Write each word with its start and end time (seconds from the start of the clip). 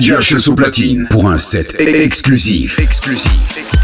DJ 0.00 0.20
au 0.48 0.54
platine 0.54 1.08
pour 1.10 1.28
un 1.28 1.38
set. 1.38 1.74
Exclusif. 2.78 3.77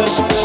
brothers. 0.00 0.39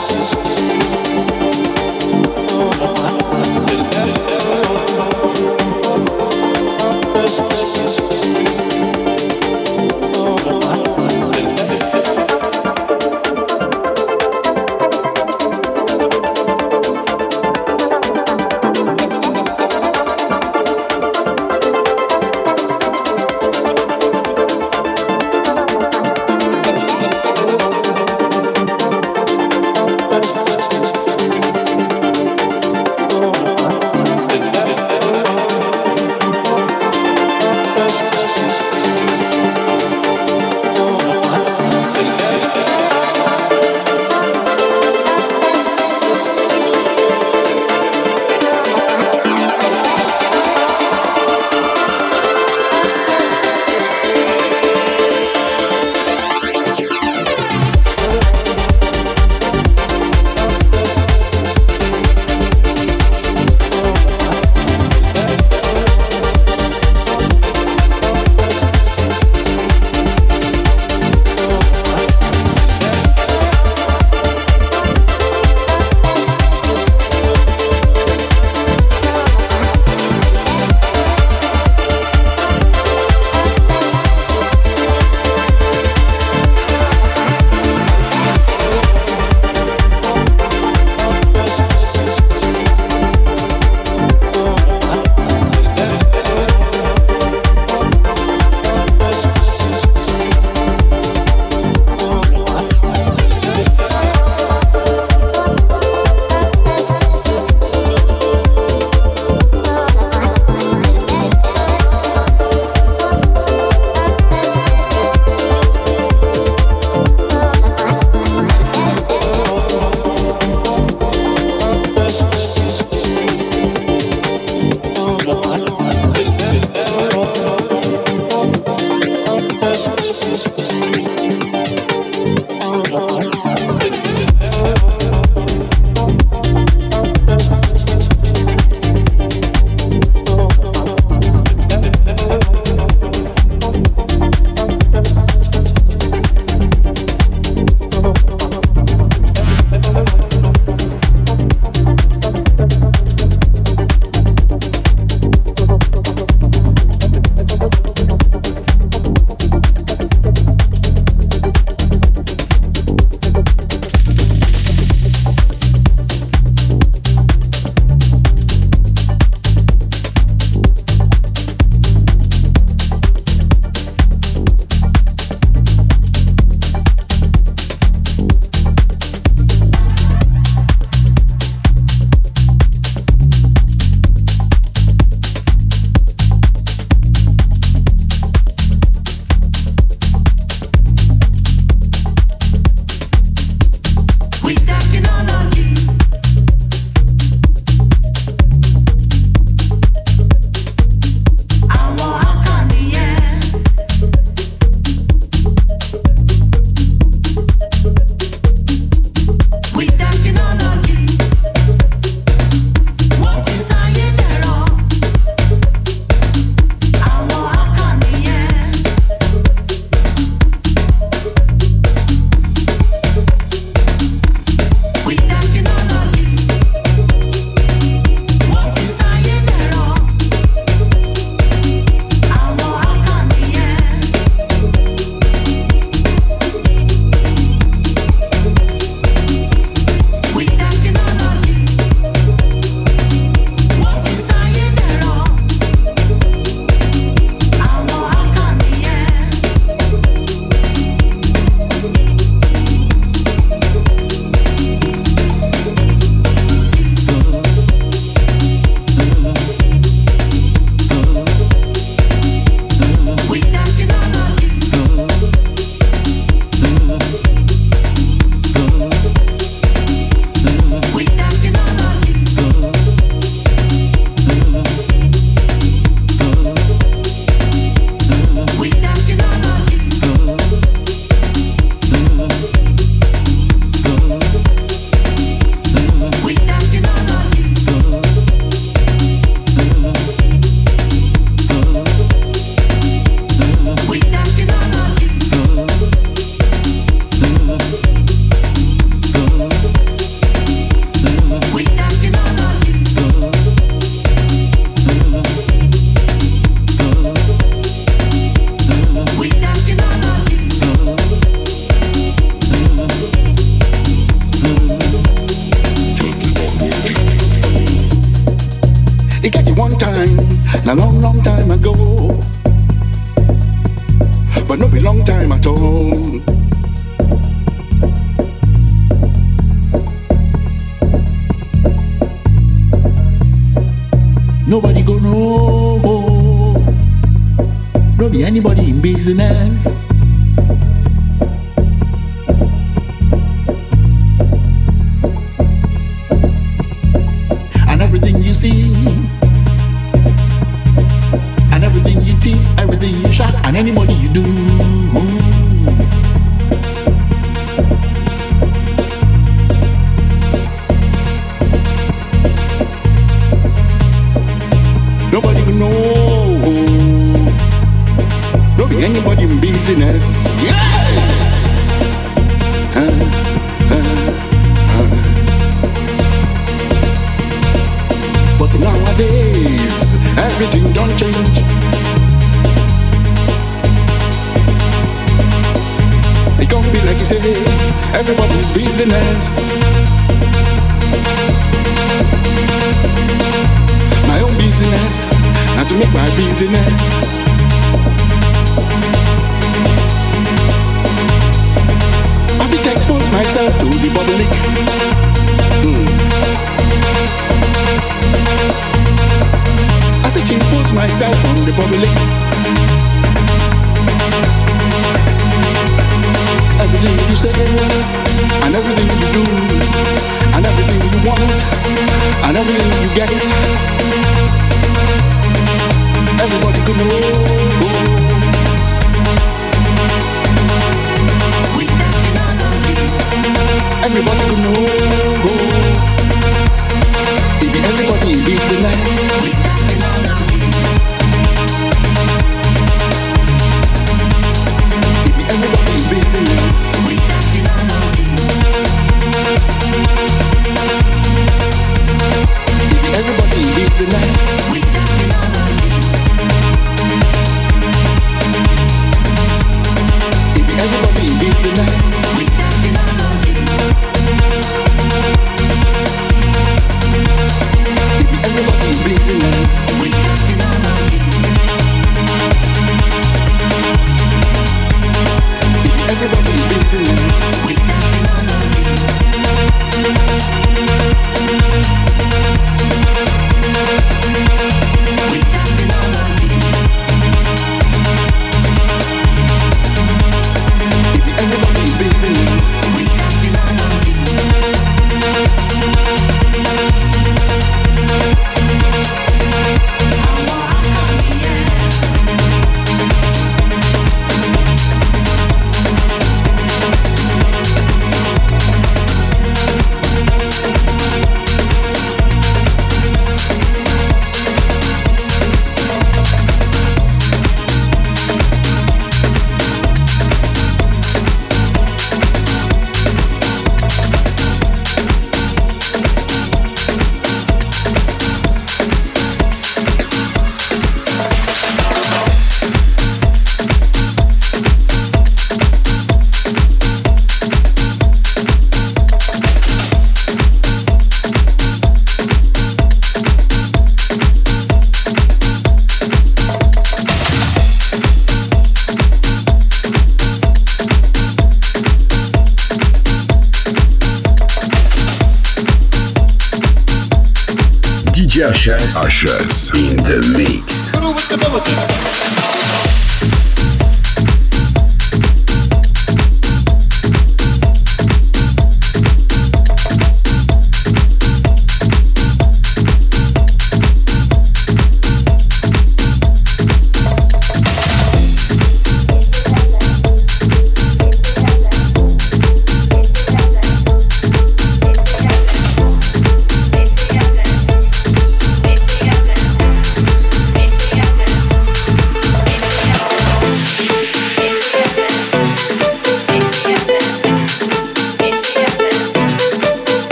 No 337.98 338.10
be 338.10 338.26
anybody 338.26 338.70
in 338.70 338.82
business. 338.82 339.95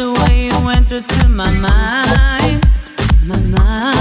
the 0.00 0.12
way 0.20 0.46
you 0.46 0.70
entered 0.70 1.06
to 1.06 1.28
my 1.28 1.50
mind, 1.50 2.66
my 3.26 3.38
mind. 3.50 3.99